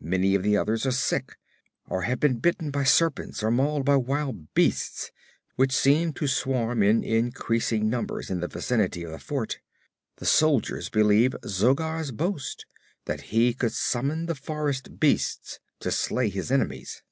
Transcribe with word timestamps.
Many 0.00 0.36
of 0.36 0.44
the 0.44 0.56
others 0.56 0.86
are 0.86 0.92
sick, 0.92 1.34
or 1.88 2.02
have 2.02 2.20
been 2.20 2.38
bitten 2.38 2.70
by 2.70 2.84
serpents 2.84 3.42
or 3.42 3.50
mauled 3.50 3.84
by 3.84 3.96
wild 3.96 4.54
beasts 4.54 5.10
which 5.56 5.72
seem 5.72 6.12
to 6.12 6.28
swarm 6.28 6.84
in 6.84 7.02
increasing 7.02 7.90
numbers 7.90 8.30
in 8.30 8.38
the 8.38 8.46
vicinity 8.46 9.02
of 9.02 9.10
the 9.10 9.18
fort. 9.18 9.58
The 10.18 10.24
soldiers 10.24 10.88
believe 10.88 11.32
Zogar's 11.44 12.12
boast 12.12 12.64
that 13.06 13.32
he 13.34 13.54
could 13.54 13.72
summon 13.72 14.26
the 14.26 14.36
forest 14.36 15.00
beasts 15.00 15.58
to 15.80 15.90
slay 15.90 16.28
his 16.28 16.52
enemies. 16.52 17.02